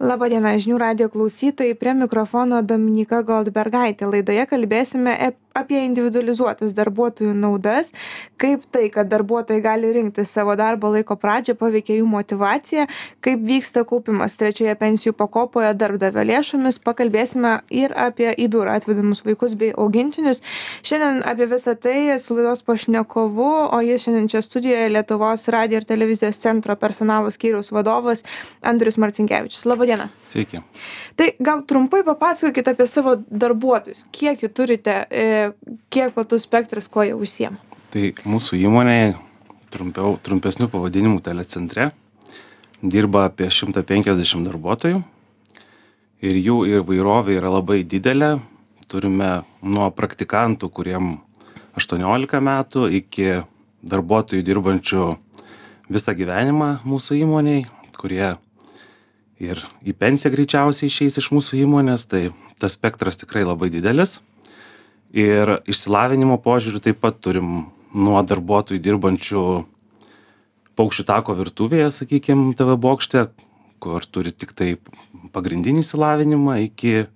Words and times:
laba 0.00 0.28
diena 0.30 0.54
žinių 0.58 0.78
radijo 0.78 1.08
klausytojai. 1.12 1.76
Prie 1.78 1.94
mikrofono 1.98 2.62
dominyka 2.62 3.22
goldbergaitė. 3.26 4.08
Laidoje 4.12 4.46
kalbėsime 4.50 5.16
apie 5.60 5.80
individualizuotas 5.84 6.74
darbuotojų 6.76 7.34
naudas 7.38 7.92
kaip 8.40 8.66
tai 8.72 8.88
kad 8.94 9.10
darbuotojai 9.10 9.62
gali 9.64 9.92
rinktis 9.96 10.32
savo 10.34 10.56
darbo 10.58 10.92
laiko 10.94 11.16
pradžią 11.20 11.56
paveikia 11.58 11.98
jų 11.98 12.08
motyvaciją 12.10 12.86
kaip 13.24 13.44
vyksta 13.48 13.84
kaupimas 13.88 14.38
trečioje 14.40 14.74
pensijų 14.78 15.14
pakopoje 15.18 15.72
darbdavio 15.78 16.24
lėšomis 16.30 16.80
pakalbėsime 16.84 17.58
ir 17.74 17.94
apie 17.96 18.30
į 18.32 18.48
biurą 18.52 18.78
atvedamus 18.78 19.24
vaikus 19.26 19.56
bei 19.58 19.72
augintinius 19.74 20.42
šiandien 20.86 21.22
apie 21.28 21.48
visa 21.50 21.74
tai 21.74 22.18
su 22.22 22.38
laidos 22.38 22.64
pašnekovu 22.66 23.48
o 23.74 23.80
jis 23.84 24.06
šiandien 24.06 24.30
čia 24.30 24.42
studijoje 24.44 24.92
lietuvos 24.94 25.48
radijo 25.54 25.82
ir 25.82 25.88
televizijos 25.88 26.40
centro 26.42 26.76
personalo 26.76 27.30
skyriaus 27.34 27.72
vadovas 27.74 28.24
andrius 28.62 28.98
marcinkevičius 28.98 29.64
laba 29.64 29.86
diena. 29.88 30.08
Sveiki. 30.28 30.60
Tai 31.16 31.28
gal 31.40 31.62
trumpai 31.66 32.02
papasakokit 32.06 32.68
apie 32.72 32.86
savo 32.90 33.16
darbuotojus, 33.30 34.04
kiek 34.14 34.42
jų 34.44 34.50
turite, 34.54 34.96
e, 35.48 35.76
kiek 35.92 36.14
platus 36.16 36.46
spektras, 36.48 36.88
kuo 36.90 37.06
jie 37.06 37.16
užsiema. 37.16 37.58
Tai 37.92 38.10
mūsų 38.28 38.58
įmonėje 38.60 39.14
trumpiau, 39.72 40.16
trumpesnių 40.24 40.68
pavadinimų 40.72 41.22
telecentre 41.24 41.90
dirba 42.82 43.26
apie 43.28 43.48
150 43.50 44.44
darbuotojų 44.46 45.00
ir 46.24 46.38
jų 46.38 46.58
ir 46.70 46.84
vairovė 46.86 47.38
yra 47.38 47.52
labai 47.58 47.82
didelė. 47.86 48.38
Turime 48.88 49.42
nuo 49.60 49.90
praktikantų, 49.92 50.70
kuriem 50.72 51.18
18 51.76 52.40
metų, 52.40 52.86
iki 53.00 53.42
darbuotojų 53.84 54.44
dirbančių 54.46 55.08
visą 55.92 56.14
gyvenimą 56.16 56.70
mūsų 56.88 57.18
įmoniai, 57.20 57.66
kurie 57.98 58.36
ir 59.38 59.60
į 59.84 59.94
pensiją 59.94 60.32
greičiausiai 60.34 60.88
išeis 60.90 61.20
iš 61.20 61.30
mūsų 61.34 61.60
įmonės, 61.62 62.08
tai 62.10 62.28
tas 62.58 62.74
spektras 62.78 63.20
tikrai 63.20 63.44
labai 63.46 63.70
didelis. 63.74 64.18
Ir 65.16 65.58
išsilavinimo 65.64 66.36
požiūriu 66.44 66.82
taip 66.84 67.00
pat 67.00 67.20
turim 67.24 67.68
nuo 67.96 68.20
darbuotojų 68.20 68.82
dirbančių 68.84 69.44
paukščių 70.78 71.04
tako 71.08 71.34
virtuvėje, 71.38 71.88
sakykime, 71.96 72.52
TV 72.58 72.76
bokšte, 72.78 73.28
kur 73.80 74.04
turi 74.04 74.34
tik 74.36 74.52
tai 74.52 74.76
pagrindinį 75.32 75.82
išsilavinimą, 75.82 76.60
iki 76.68 77.08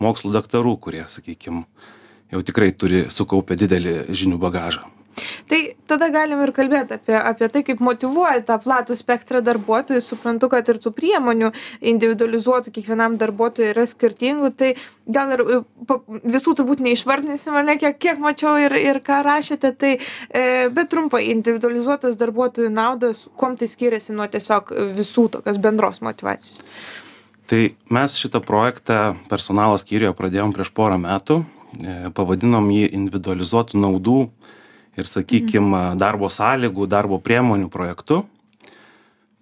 mokslo 0.00 0.32
daktarų, 0.32 0.74
kurie, 0.80 1.04
sakykime, 1.12 1.66
jau 2.32 2.42
tikrai 2.42 2.72
turi 2.72 3.06
sukaupę 3.12 3.58
didelį 3.60 3.98
žinių 4.16 4.40
bagažą 4.40 4.95
tai 5.50 5.60
tada 5.88 6.08
galim 6.12 6.42
ir 6.44 6.52
kalbėt 6.56 6.92
apie 6.96 7.16
apie 7.16 7.48
tai 7.52 7.62
kaip 7.66 7.80
motyvuoja 7.84 8.42
tą 8.46 8.58
platų 8.62 8.96
spektrą 8.98 9.42
darbuotojų. 9.46 10.02
Suprantu 10.04 10.50
kad 10.52 10.68
ir 10.68 10.80
tų 10.82 10.92
priemonių 10.96 11.52
individualizuotų 11.92 12.74
kiekvienam 12.76 13.16
darbuotojui 13.20 13.70
yra 13.72 13.86
skirtingų. 13.88 14.52
Tai 14.58 14.72
gal 15.06 15.32
ir 15.36 15.44
e, 15.44 15.60
visų 16.36 16.56
turbūt 16.60 16.82
neišvardinsim 16.86 17.56
ar 17.56 17.66
ne 17.68 17.78
kiek 17.80 17.98
kiek 18.02 18.20
mačiau 18.22 18.56
ir 18.66 18.76
ir 18.80 19.00
ką 19.04 19.22
rašėte. 19.26 19.72
Tai 19.80 19.94
e, 19.96 20.44
bet 20.74 20.92
trumpai 20.92 21.26
individualizuotos 21.32 22.20
darbuotojų 22.20 22.70
naudos 22.74 23.26
kuom 23.36 23.58
tai 23.60 23.70
skiriasi 23.70 24.16
nuo 24.16 24.28
tiesiog 24.30 24.72
visų 24.96 25.28
tokios 25.38 25.60
bendros 25.62 26.02
motyvacijos? 26.04 26.62
Tai 27.46 27.76
mes 27.94 28.16
šitą 28.18 28.40
projektą 28.42 29.14
personalo 29.30 29.76
skyriuje 29.78 30.10
pradėjom 30.18 30.50
prieš 30.54 30.72
porą 30.74 30.96
metų, 30.98 31.44
e, 31.78 32.10
pavadinom 32.14 32.66
jį 32.74 32.88
individualizuotų 32.98 33.78
naudų 33.78 34.16
ir 34.96 35.08
sakykim 35.08 35.74
darbo 36.00 36.30
sąlygų 36.32 36.88
darbo 36.90 37.20
priemonių 37.22 37.68
projektu 37.72 38.24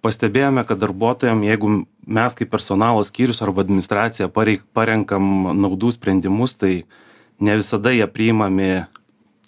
pastebėjome 0.05 0.65
kad 0.67 0.81
darbuotojam 0.81 1.41
jeigu 1.47 1.71
mes 2.05 2.37
kaip 2.37 2.51
personalo 2.53 3.01
skyrius 3.03 3.41
arba 3.41 3.65
administracija 3.65 4.29
pareik 4.29 4.67
parenkam 4.73 5.49
naudų 5.57 5.95
sprendimus 5.95 6.53
tai 6.59 6.85
ne 7.39 7.57
visada 7.57 7.93
jie 7.95 8.05
priimami 8.07 8.85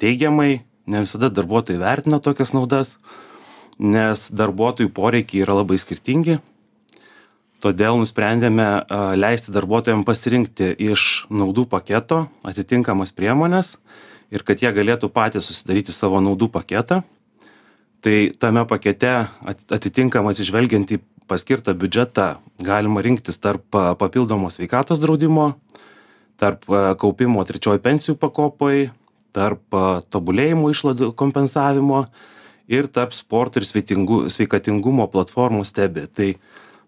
teigiamai 0.01 0.51
ne 0.87 1.03
visada 1.03 1.29
darbuotojai 1.29 1.81
vertina 1.81 2.19
tokias 2.23 2.55
naudas 2.55 2.95
nes 3.77 4.27
darbuotojų 4.33 4.91
poreikiai 4.93 5.43
yra 5.45 5.59
labai 5.59 5.77
skirtingi. 5.81 6.39
Todėl 7.61 7.97
nusprendėme 7.97 8.67
leisti 9.17 9.53
darbuotojam 9.53 10.03
pasirinkti 10.05 10.69
iš 10.91 11.25
naudų 11.33 11.65
paketo 11.69 12.27
atitinkamas 12.45 13.13
priemones 13.17 13.75
ir 14.33 14.43
kad 14.47 14.61
jie 14.61 14.71
galėtų 14.73 15.09
patys 15.13 15.47
susidaryti 15.49 15.95
savo 15.95 16.19
naudų 16.23 16.49
paketą. 16.53 17.03
Tai 18.03 18.17
tame 18.37 18.63
pakete 18.69 19.13
atitinkamai 19.73 20.35
atsižvelgiant 20.35 20.91
į 20.93 20.99
paskirtą 21.27 21.73
biudžetą 21.75 22.27
galima 22.63 23.01
rinktis 23.03 23.39
tarp 23.41 23.65
papildomos 23.73 24.59
sveikatos 24.59 25.01
draudimo, 25.03 25.55
tarp 26.39 26.67
kaupimo 27.01 27.43
trečioji 27.47 27.81
pensijų 27.83 28.15
pakopoj, 28.21 28.87
tarp 29.35 29.79
tobulėjimo 30.13 30.69
išlaidų 30.71 31.11
kompensavimo 31.17 32.05
ir 32.69 32.87
tarp 32.93 33.17
sporto 33.17 33.59
ir 33.59 33.67
sveikatingumo 33.67 35.09
platformų 35.11 35.65
stebi. 35.67 36.05
Tai 36.07 36.31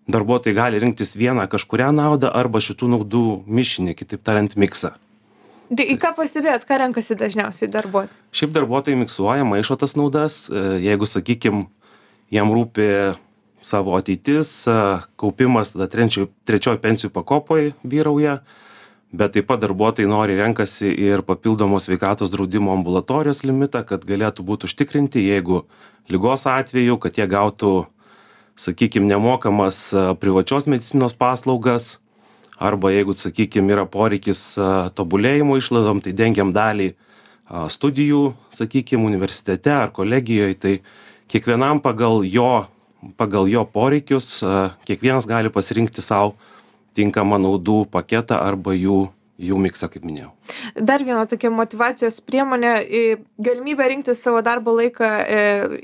darbuotojai 0.09 0.56
gali 0.56 0.79
rinktis 0.81 1.17
vieną 1.17 1.50
kažkurią 1.50 1.91
naudą 1.95 2.31
arba 2.31 2.61
šitų 2.63 2.94
naudų 2.95 3.27
mišinį, 3.50 3.97
kitaip 3.97 4.23
tariant, 4.23 4.56
miksą 4.56 4.94
į 5.69 5.97
ką 6.02 6.13
pastebėjot 6.18 6.66
ką 6.68 6.80
renkasi 6.84 7.18
dažniausiai 7.19 7.69
darbuotojai 7.72 8.35
šiaip 8.35 8.53
darbuotojai 8.56 9.00
miksuoja 9.03 9.46
maišo 9.46 9.78
tas 9.80 9.96
naudas 10.00 10.47
e, 10.50 10.63
jeigu 10.85 11.06
sakykim 11.09 11.68
jiem 12.34 12.53
rūpi 12.53 12.88
savo 13.62 13.97
ateitis 13.97 14.52
e, 14.68 14.80
kaupimas 15.19 15.75
tada 15.75 15.90
trečioj 15.91 16.30
trečioj 16.50 16.80
pensijų 16.81 17.13
pakopoj 17.13 17.74
vyrauja 17.84 18.40
bet 19.13 19.34
taip 19.34 19.50
pat 19.50 19.62
darbuotojai 19.62 20.09
noriai 20.09 20.41
renkasi 20.41 20.90
ir 20.90 21.24
papildomo 21.25 21.80
sveikatos 21.81 22.34
draudimo 22.34 22.74
ambulatorijos 22.74 23.44
limitą 23.46 23.84
kad 23.86 24.06
galėtų 24.09 24.46
būt 24.46 24.66
užtikrinti 24.69 25.25
jeigu 25.28 25.63
ligos 26.09 26.46
atveju 26.50 26.97
kad 26.97 27.18
jie 27.18 27.30
gautų 27.30 27.74
sakykim 28.59 29.07
nemokamas 29.07 29.90
e, 29.94 30.06
privačios 30.19 30.66
medicinos 30.66 31.13
paslaugas 31.13 31.97
arba 32.59 32.91
jeigu 32.91 33.15
sakykim 33.15 33.69
yra 33.71 33.85
poreikis 33.87 34.41
tobulėjimo 34.99 35.57
išlaidom 35.59 36.01
tai 36.03 36.13
dengiam 36.13 36.51
dalį 36.55 36.91
studijų 37.71 38.23
sakykim 38.53 39.05
universitete 39.07 39.71
ar 39.73 39.93
kolegijoj 39.95 40.57
tai 40.59 40.73
kiekvienam 41.31 41.79
pagal 41.81 42.25
jo 42.27 42.67
pagal 43.17 43.47
jo 43.47 43.63
poreikius 43.63 44.41
kiekvienas 44.85 45.27
gali 45.29 45.49
pasirinkti 45.49 46.03
sau 46.03 46.35
tinkamą 46.99 47.39
naudų 47.39 47.85
paketą 47.93 48.41
arba 48.43 48.75
jų 48.75 49.07
jų 49.39 49.57
miksą 49.63 49.88
kaip 49.91 50.05
minėjau. 50.07 50.29
Dar 50.75 51.03
viena 51.05 51.23
tokia 51.29 51.51
motyvacijos 51.53 52.19
priemonė 52.27 52.73
galimybė 53.39 53.88
rinktis 53.94 54.23
savo 54.23 54.41
darbo 54.45 54.73
laiką 54.75 55.09
e, 55.23 55.44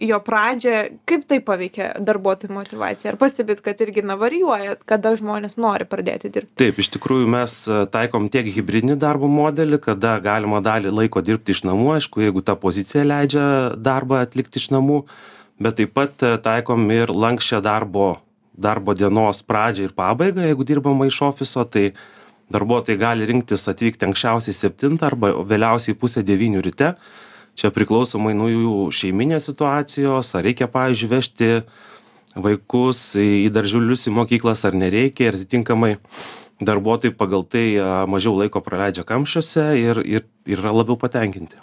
jo 0.09 0.19
pradžią 0.23 0.81
kaip 1.07 1.25
tai 1.29 1.39
paveikia 1.45 1.91
darbuotojų 2.03 2.55
motyvaciją 2.55 3.13
ar 3.13 3.19
pastebit 3.21 3.61
kad 3.65 3.79
irgi 3.85 4.03
na 4.05 4.17
varijuoja 4.19 4.75
kada 4.89 5.15
žmonės 5.17 5.57
nori 5.61 5.87
pradėti 5.89 6.31
dirbt 6.35 6.51
taip 6.59 6.81
iš 6.81 6.91
tikrųjų 6.97 7.29
mes 7.31 7.57
e, 7.69 7.79
taikom 7.91 8.27
tiek 8.33 8.49
hibridinį 8.57 8.99
darbo 9.01 9.29
modelį 9.31 9.79
kada 9.87 10.17
galima 10.23 10.61
dalį 10.65 10.93
laiko 10.95 11.23
dirbti 11.25 11.55
iš 11.55 11.63
namų 11.69 11.95
aišku 11.97 12.25
jeigu 12.25 12.43
ta 12.45 12.57
pozicija 12.59 13.05
leidžia 13.07 13.47
darbą 13.79 14.21
atlikti 14.25 14.61
iš 14.61 14.71
namų 14.75 15.05
bet 15.61 15.79
taip 15.79 15.95
pat 15.95 16.27
e, 16.27 16.35
taikom 16.43 16.85
ir 16.95 17.13
lanksčią 17.15 17.63
darbo 17.63 18.15
darbo 18.55 18.93
dienos 18.95 19.41
pradžią 19.43 19.89
ir 19.89 19.95
pabaigą 19.95 20.45
jeigu 20.47 20.67
dirbama 20.67 21.07
iš 21.09 21.21
ofiso 21.27 21.65
tai 21.67 21.89
darbuotojai 22.53 22.99
gali 22.99 23.25
rinktis 23.29 23.67
atvykti 23.71 24.05
anksčiausiai 24.07 24.55
septintą 24.55 25.09
arba 25.09 25.31
vėliausiai 25.47 25.97
pusę 25.97 26.23
devynių 26.25 26.61
ryte. 26.65 26.93
Čia 27.55 27.71
priklausomai 27.71 28.35
nuo 28.35 28.49
jų 28.51 28.77
šeiminės 28.91 29.47
situacijos 29.49 30.33
ar 30.35 30.43
reikia 30.43 30.67
pavyzdžiui 30.71 31.11
vežti 31.11 31.51
vaikus 32.35 33.13
į 33.15 33.47
darželius 33.55 34.09
į 34.09 34.15
mokyklas 34.17 34.65
ar 34.67 34.75
nereikia 34.75 35.29
ir 35.29 35.39
atitinkamai 35.39 35.95
darbuotojai 36.63 37.15
pagal 37.17 37.43
tai 37.43 37.65
mažiau 38.07 38.35
laiko 38.39 38.61
praleidžia 38.63 39.03
kamščiuose 39.07 39.65
ir 39.79 40.01
ir 40.05 40.27
yra 40.45 40.71
labiau 40.71 40.95
patenkinti. 40.99 41.57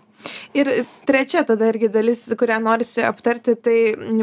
Ir 0.54 0.68
trečia 1.08 1.42
tada 1.46 1.70
irgi 1.72 1.88
dalis 1.90 2.22
kurią 2.38 2.58
norisi 2.62 3.02
aptarti 3.06 3.54
tai 3.58 3.78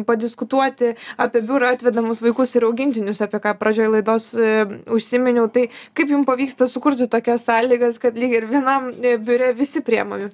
padiskutuoti 0.08 0.94
apie 1.18 1.42
biurą 1.44 1.74
atvedamus 1.76 2.22
vaikus 2.24 2.56
ir 2.56 2.68
augintinius 2.70 3.22
apie 3.26 3.42
ką 3.44 3.56
pradžioj 3.60 3.92
laidos 3.98 4.30
e, 4.34 4.64
užsiminiau. 4.96 5.50
Tai 5.52 5.68
kaip 5.98 6.14
jum 6.14 6.24
pavyksta 6.28 6.70
sukurti 6.72 7.10
tokias 7.12 7.48
sąlygas 7.50 8.00
kad 8.00 8.16
lyg 8.16 8.38
ir 8.38 8.48
vienam 8.52 8.94
e, 8.94 9.18
biure 9.18 9.52
visi 9.58 9.84
priemami? 9.86 10.32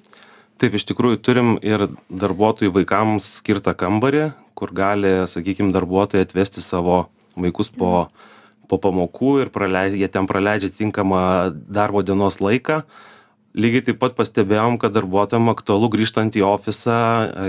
Taip 0.60 0.76
iš 0.78 0.86
tikrųjų 0.88 1.20
turim 1.20 1.56
ir 1.64 1.88
darbuotojų 2.08 2.72
vaikams 2.78 3.40
skirtą 3.40 3.74
kambarį 3.76 4.30
kur 4.56 4.72
gali 4.72 5.12
sakykim 5.28 5.72
darbuotojai 5.74 6.24
atvesti 6.24 6.64
savo 6.64 7.06
vaikus 7.36 7.68
po 7.68 8.06
po 8.68 8.78
pamokų 8.82 9.32
ir 9.44 9.52
pralei 9.54 9.94
jie 9.96 10.08
ten 10.12 10.28
praleidžia 10.30 10.72
tinkamą 10.74 11.22
darbo 11.54 12.02
dienos 12.06 12.40
laiką. 12.42 12.82
Lygiai 13.56 13.86
taip 13.86 13.98
pat 14.02 14.16
pastebėjom 14.18 14.76
kad 14.82 14.92
darbuotojam 14.92 15.48
aktualu 15.48 15.88
grįžtant 15.94 16.36
į 16.36 16.44
ofisą 16.44 16.98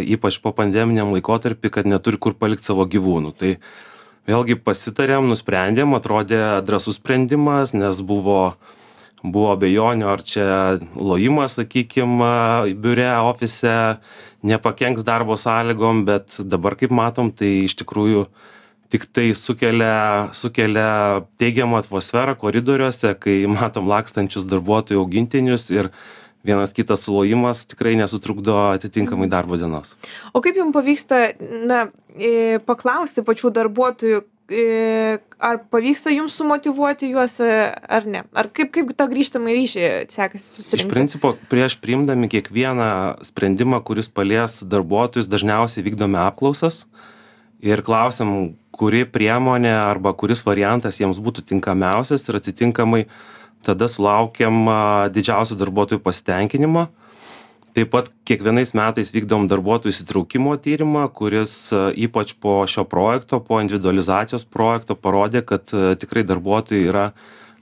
ypač 0.07 0.39
po 0.39 0.53
pandeminiam 0.55 1.11
laikotarpy 1.11 1.73
kad 1.73 1.89
neturi 1.89 2.19
kur 2.21 2.37
palikt 2.39 2.63
savo 2.63 2.87
gyvūnų. 2.87 3.33
Tai 3.35 3.57
vėlgi 4.27 4.59
pasitarėm 4.63 5.27
nusprendėm 5.27 5.95
atrodė 5.97 6.41
drąsus 6.67 7.01
sprendimas 7.01 7.75
nes 7.75 7.99
buvo 7.99 8.55
buvo 9.23 9.49
abejonių 9.55 10.05
ar 10.07 10.21
čia 10.21 10.47
lojimas 10.93 11.57
sakykim 11.57 12.19
biure 12.83 13.09
ofise 13.25 13.97
nepakenks 14.45 15.03
darbo 15.07 15.37
sąlygom 15.41 16.05
bet 16.05 16.37
dabar 16.39 16.77
kaip 16.77 16.93
matom 16.93 17.31
tai 17.33 17.65
iš 17.65 17.75
tikrųjų 17.81 18.27
tiktai 18.91 19.31
sukelia 19.35 20.29
sukelia 20.37 21.23
teigiamą 21.41 21.81
atmosferą 21.83 22.37
koridoriuose 22.39 23.15
kai 23.19 23.41
matom 23.57 23.89
lakstančius 23.91 24.47
darbuotojų 24.49 25.03
augintinius 25.03 25.69
ir 25.73 25.91
vienas 26.47 26.71
kitas 26.75 27.03
sulojimas 27.03 27.65
tikrai 27.67 27.97
nesutrukdo 27.99 28.55
atitinkamai 28.77 29.27
darbo 29.27 29.57
dienos. 29.59 29.95
O 30.31 30.39
kaip 30.43 30.55
jums 30.55 30.75
pavyksta, 30.75 31.33
na, 31.67 31.87
paklausti 32.67 33.23
pačių 33.27 33.51
darbuotojų, 33.57 34.21
ar 35.43 35.59
pavyksta 35.73 36.13
jums 36.13 36.37
sumotivuoti 36.39 37.09
juos 37.11 37.35
ar 37.43 38.07
ne? 38.07 38.23
Ar 38.31 38.47
kaip, 38.55 38.71
kaip 38.75 38.93
tą 38.95 39.09
grįžtamą 39.11 39.51
ryšį 39.51 39.83
sekasi 40.13 40.45
susirinkti? 40.45 40.85
Iš 40.85 40.93
principo, 40.93 41.33
prieš 41.51 41.75
priimdami 41.83 42.29
kiekvieną 42.31 42.89
sprendimą, 43.27 43.81
kuris 43.83 44.07
palies 44.07 44.61
darbuotojus, 44.63 45.27
dažniausiai 45.27 45.83
vykdome 45.83 46.21
apklausas 46.23 46.85
ir 47.59 47.83
klausiam, 47.83 48.55
kuri 48.77 49.05
priemonė 49.09 49.73
arba 49.79 50.13
kuris 50.13 50.43
variantas 50.45 51.01
jiems 51.01 51.19
būtų 51.23 51.43
tinkamiausias 51.51 52.27
ir 52.27 52.39
atitinkamai 52.39 53.03
tada 53.65 53.89
sulaukiam 53.89 54.69
didžiausio 55.13 55.57
darbuotojų 55.59 56.03
pasitenkinimo. 56.05 56.87
Taip 57.77 57.91
pat 57.93 58.07
kiekvienais 58.25 58.71
metais 58.77 59.11
vykdom 59.13 59.45
darbuotojų 59.49 59.93
įsitraukimo 59.93 60.55
tyrimą, 60.61 61.03
kuris 61.13 61.69
ypač 61.73 62.33
po 62.41 62.63
šio 62.69 62.87
projekto, 62.89 63.37
po 63.37 63.59
individualizacijos 63.61 64.47
projekto 64.49 64.97
parodė, 64.97 65.43
kad 65.45 65.69
tikrai 66.01 66.25
darbuotojai 66.25 66.87
yra 66.89 67.11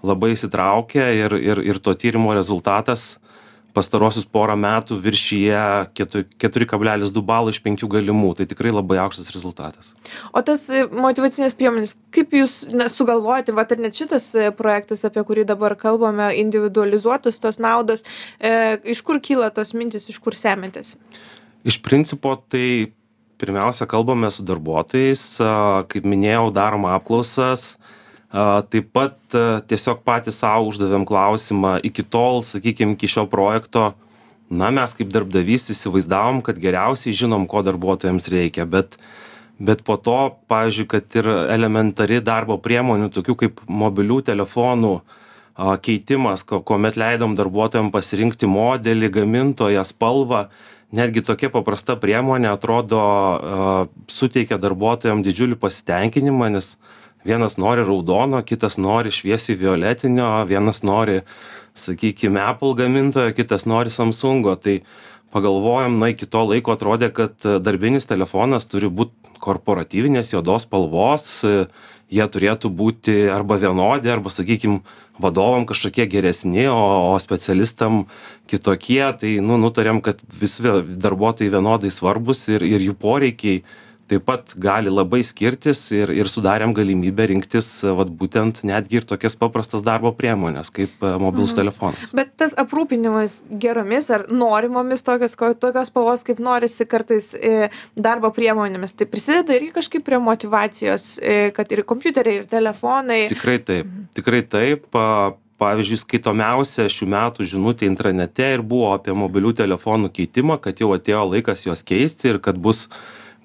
labai 0.05 0.31
įsitraukę 0.35 1.09
ir, 1.19 1.35
ir, 1.35 1.63
ir 1.67 1.81
to 1.83 1.95
tyrimo 1.99 2.31
rezultatas 2.37 3.15
pastaruosius 3.75 4.25
porą 4.31 4.55
metų 4.59 4.97
viršija 5.03 5.63
kablelis 6.69 7.11
du 7.13 7.21
balo 7.25 7.51
iš 7.51 7.59
penkių 7.63 7.89
galimų. 7.91 8.31
Tai 8.39 8.47
tikrai 8.49 8.71
labai 8.73 8.97
aukštas 9.03 9.33
rezultatas. 9.35 9.91
O 10.31 10.41
tas 10.45 10.67
e, 10.71 10.85
motyvacinės 10.91 11.57
priemonės 11.59 11.95
kaip 12.15 12.33
jūs 12.35 12.61
sugalvojate 12.93 13.55
vat 13.55 13.73
ir 13.75 13.83
net 13.83 13.97
šitas 13.99 14.31
e, 14.35 14.49
projektas 14.55 15.05
apie 15.07 15.23
kurį 15.27 15.45
dabar 15.51 15.75
kalbame 15.79 16.31
individualizuotos 16.39 17.41
tos 17.43 17.59
naudos 17.59 18.05
e, 18.39 18.79
iš 18.95 19.03
kur 19.05 19.19
kyla 19.23 19.51
tos 19.55 19.75
mintys 19.77 20.07
iš 20.11 20.21
kur 20.23 20.37
semiatės? 20.37 20.95
Iš 21.65 21.81
principo 21.83 22.37
tai 22.49 22.93
pirmiausia 23.41 23.87
kalbame 23.91 24.29
su 24.31 24.45
darbuotojais 24.47 25.25
kaip 25.91 26.07
minėjau 26.07 26.47
darom 26.55 26.87
apklausas 26.87 27.73
Taip 28.35 28.89
pat 28.91 29.15
tiesiog 29.69 30.01
patys 30.03 30.41
savo 30.41 30.67
uždavėm 30.67 31.05
klausimą 31.07 31.77
iki 31.87 32.03
tol, 32.03 32.41
sakykime, 32.43 32.97
iki 32.97 33.07
šio 33.07 33.23
projekto, 33.31 33.93
na, 34.51 34.71
mes 34.75 34.95
kaip 34.97 35.13
darbdavys 35.13 35.69
įsivaizdavom, 35.71 36.41
kad 36.43 36.59
geriausiai 36.59 37.15
žinom, 37.15 37.45
ko 37.47 37.63
darbuotojams 37.63 38.27
reikia, 38.33 38.65
bet, 38.67 38.97
bet 39.55 39.85
po 39.87 39.95
to, 39.95 40.35
pavyzdžiui, 40.51 40.87
kad 40.91 41.15
ir 41.15 41.29
elementari 41.55 42.19
darbo 42.19 42.57
priemonių, 42.59 43.07
tokių 43.15 43.37
kaip 43.39 43.63
mobilių 43.71 44.19
telefonų 44.27 44.97
keitimas, 45.85 46.43
kuomet 46.43 46.99
leidom 46.99 47.37
darbuotojams 47.39 47.93
pasirinkti 47.95 48.51
modelį, 48.51 49.13
gamintoją, 49.15 49.85
spalvą, 49.87 50.49
netgi 50.95 51.23
tokia 51.23 51.47
paprasta 51.53 51.95
priemonė 51.99 52.51
atrodo 52.51 52.99
suteikia 54.11 54.59
darbuotojams 54.59 55.23
didžiulį 55.23 55.55
pasitenkinimą, 55.63 56.51
nes 56.59 56.75
vienas 57.25 57.57
nori 57.57 57.83
raudono 57.83 58.41
kitas 58.45 58.77
nori 58.77 59.11
šviesiai 59.11 59.57
violetinio 59.57 60.29
vienas 60.49 60.83
nori 60.83 61.21
sakykim 61.75 62.37
apple 62.37 62.75
gamintojo 62.77 63.33
kitas 63.35 63.65
nori 63.65 63.89
samsungo. 63.89 64.55
Tai 64.55 64.79
pagalvojom 65.35 65.99
na 65.99 66.13
iki 66.13 66.29
to 66.31 66.45
laiko 66.47 66.75
atrodė 66.75 67.11
kad 67.11 67.47
darbinis 67.59 68.07
telefonas 68.07 68.69
turi 68.71 68.87
būt 68.87 69.11
korporatyvinės 69.43 70.31
juodos 70.31 70.63
spalvos 70.63 71.43
jie 72.11 72.25
turėtų 72.29 72.69
būti 72.69 73.15
arba 73.33 73.57
vienodi 73.61 74.11
arba 74.13 74.29
sakykim 74.29 74.79
vadovam 75.21 75.65
kažkokie 75.65 76.05
geresni 76.11 76.67
o 76.69 76.77
o 77.11 77.19
specialistam 77.19 78.05
kitokie. 78.47 79.03
Tai 79.19 79.31
nu 79.41 79.57
nutarėm 79.61 80.01
kad 80.05 80.21
visi 80.39 80.63
darbuotojai 80.63 81.51
vienodai 81.51 81.91
svarbūs 81.91 82.45
ir 82.55 82.63
ir 82.63 82.87
jų 82.89 82.95
poreikiai 82.99 83.63
taip 84.09 84.25
pat 84.27 84.53
gali 84.61 84.91
labai 84.93 85.21
skirtis 85.25 85.79
ir 85.95 86.11
ir 86.13 86.29
sudarėm 86.29 86.73
galimybę 86.77 87.27
rinktis 87.31 87.69
vat 87.97 88.11
būtent 88.19 88.61
netgi 88.67 88.99
ir 88.99 89.07
tokias 89.09 89.37
paprastas 89.39 89.85
darbo 89.85 90.11
priemones 90.17 90.71
kaip 90.73 91.01
e, 91.01 91.13
mobilus 91.21 91.53
mhm. 91.53 91.59
telefonas 91.61 92.11
bet 92.17 92.35
tas 92.39 92.53
aprūpinimas 92.65 93.39
geromis 93.61 94.11
ar 94.13 94.27
norimomis 94.29 95.05
tokios 95.05 95.37
ko 95.39 95.53
tokios 95.53 95.89
spalvos 95.91 96.25
kaip 96.27 96.41
norisi 96.43 96.87
kartais 96.89 97.33
e, 97.35 97.71
darbo 97.95 98.31
priemonėmis 98.35 98.93
tai 98.97 99.09
prisideda 99.09 99.57
irgi 99.57 99.73
kažkaip 99.79 100.05
prie 100.05 100.21
motyvacijos 100.21 101.15
e, 101.21 101.39
kad 101.55 101.73
ir 101.73 101.85
kompiuteriai 101.89 102.43
ir 102.43 102.47
telefonai 102.51 103.25
tikrai 103.33 103.57
taip 103.63 103.89
mhm. 103.89 104.07
tikrai 104.19 104.45
taip 104.45 104.87
pavyzdžiui 105.61 106.01
skaitomiausia 106.01 106.89
šių 106.91 107.07
metų 107.13 107.45
žinutė 107.47 107.87
intranete 107.87 108.47
ir 108.57 108.63
buvo 108.65 108.91
apie 108.95 109.15
mobilių 109.15 109.53
telefonų 109.61 110.11
keitimą 110.15 110.59
kad 110.61 110.81
jau 110.83 110.91
atėjo 110.95 111.23
laikas 111.31 111.65
juos 111.67 111.83
keisti 111.87 112.33
ir 112.33 112.41
kad 112.43 112.59
bus 112.59 112.89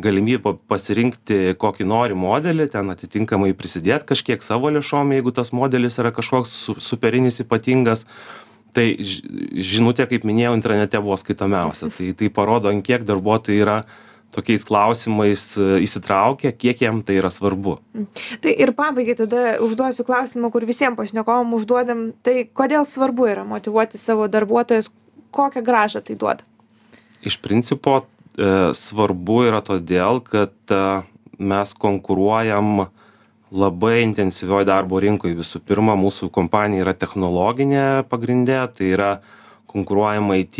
galimybė 0.02 0.54
pasirinkti 0.70 1.54
kokį 1.60 1.86
nori 1.88 2.18
modelį 2.18 2.68
ten 2.74 2.92
atitinkamai 2.92 3.52
prisidėt 3.56 4.06
kažkiek 4.08 4.42
savo 4.44 4.70
lėšom 4.74 5.14
jeigu 5.16 5.32
tas 5.36 5.52
modelis 5.56 5.98
yra 6.02 6.12
kažkoks 6.16 6.52
su 6.66 6.76
superinis 6.82 7.42
ypatingas. 7.44 8.06
Tai 8.70 8.84
žinutė 9.02 10.06
kaip 10.06 10.22
minėjau 10.28 10.54
intranete 10.54 11.00
buvo 11.02 11.16
skaitomiausia 11.18 11.90
tai 11.96 12.12
tai 12.14 12.30
parodo 12.30 12.70
ant 12.70 12.84
kiek 12.86 13.02
darbuotojai 13.06 13.64
yra 13.64 13.80
tokiais 14.30 14.64
klausimais 14.66 15.42
e, 15.58 15.80
įsitraukę 15.84 16.52
kiek 16.54 16.84
jiem 16.84 17.00
tai 17.02 17.18
yra 17.18 17.32
svarbu. 17.34 17.78
Tai 18.42 18.52
ir 18.52 18.72
pabaigai 18.78 19.16
tada 19.18 19.56
užduosiu 19.64 20.06
klausimą 20.06 20.52
kur 20.54 20.66
visiem 20.68 20.94
pašnekovam 20.98 21.50
užduodam 21.58 22.10
tai 22.26 22.44
kodėl 22.46 22.86
svarbu 22.86 23.26
yra 23.32 23.44
motyvuoti 23.48 23.98
savo 23.98 24.30
darbuotojus 24.30 24.92
kokią 25.34 25.64
grąžą 25.66 26.04
tai 26.06 26.18
duoda? 26.18 26.46
Iš 27.26 27.36
principo 27.42 28.04
svarbu 28.38 29.44
yra 29.48 29.60
todėl, 29.64 30.20
kad 30.22 30.54
e, 30.70 31.02
mes 31.38 31.74
konkuruojam 31.74 32.86
labai 33.50 34.00
intensyvioj 34.04 34.64
darbo 34.68 35.00
rinkoj. 35.02 35.34
Visų 35.40 35.60
pirma, 35.66 35.96
mūsų 35.98 36.30
kompanija 36.30 36.84
yra 36.84 36.94
technologinė 36.94 38.04
pagrindė, 38.10 38.62
tai 38.76 38.92
yra 38.94 39.10
konkuruojam 39.70 40.32
IT, 40.34 40.58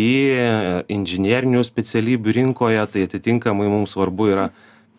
inžinierinių 0.90 1.62
specialybių 1.66 2.34
rinkoje, 2.36 2.82
tai 2.92 3.06
atitinkamai 3.08 3.66
mums 3.70 3.96
svarbu 3.96 4.28
yra 4.30 4.50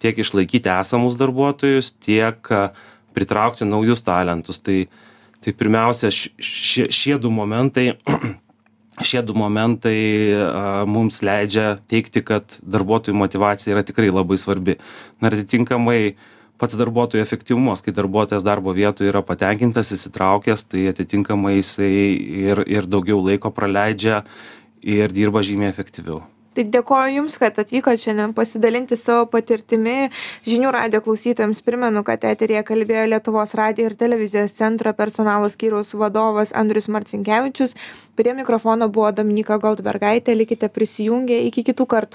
tiek 0.04 0.18
išlaikyti 0.20 0.72
esamus 0.72 1.16
darbuotojus, 1.20 1.94
tiek 2.04 2.40
e, 2.52 2.64
pritraukti 3.16 3.68
naujus 3.68 4.04
talentus. 4.08 4.62
Tai, 4.64 4.86
tai 5.44 5.54
pirmiausia, 5.58 6.12
šie, 6.12 6.88
šie 6.92 7.20
du 7.22 7.32
momentai 7.34 7.92
šie 9.06 9.22
du 9.26 9.36
momentai 9.38 9.98
mums 10.90 11.22
leidžia 11.26 11.76
teigti 11.92 12.24
kad 12.26 12.58
darbuotojų 12.62 13.18
motyvacija 13.18 13.76
yra 13.76 13.86
tikrai 13.88 14.12
labai 14.12 14.38
svarbi. 14.42 14.78
Na 15.22 15.32
ir 15.32 15.40
atitinkamai 15.40 16.02
pats 16.62 16.78
darbuotojų 16.78 17.24
efektyvumas 17.26 17.82
kai 17.82 17.94
darbuotojas 17.98 18.46
darbo 18.46 18.74
vietoj 18.78 19.10
yra 19.10 19.24
patenkintas 19.26 19.94
įsitraukęs 19.96 20.68
tai 20.70 20.86
atitinkamai 20.92 21.58
jisai 21.58 21.94
ir 22.46 22.62
ir 22.70 22.90
daugiau 22.90 23.24
laiko 23.26 23.50
praleidžia 23.56 24.22
ir 24.82 25.14
dirba 25.16 25.42
žymiai 25.46 25.74
efektyviau 25.74 26.22
tai 26.56 26.66
dėkoju 26.68 27.16
jums 27.16 27.38
kad 27.40 27.60
atvykot 27.62 28.02
šiandien 28.02 28.34
pasidalinti 28.36 28.98
savo 29.00 29.28
patirtimi. 29.32 30.10
Žinių 30.48 30.72
radijo 30.76 31.04
klausytojams 31.06 31.64
primenu 31.64 32.04
kad 32.08 32.26
eteryje 32.28 32.64
kalbėjo 32.68 33.06
lietuvos 33.14 33.56
radijo 33.58 33.92
ir 33.92 33.96
televizijos 34.00 34.56
centro 34.58 34.92
personalo 34.98 35.50
skyriaus 35.52 35.94
vadovas 35.96 36.52
andrius 36.52 36.90
marcinkevičius. 36.92 37.76
Prie 38.20 38.34
mikrofono 38.36 38.90
buvo 38.92 39.12
dominyka 39.16 39.58
goldbergaitė. 39.64 40.36
Likite 40.36 40.68
prisijungę 40.70 41.40
iki 41.48 41.64
kitų 41.72 41.88
kartų 41.88 42.10